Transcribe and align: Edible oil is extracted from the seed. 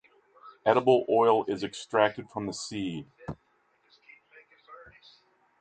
Edible 0.65 1.05
oil 1.07 1.45
is 1.45 1.63
extracted 1.63 2.27
from 2.27 2.47
the 2.47 2.53
seed. 2.53 3.05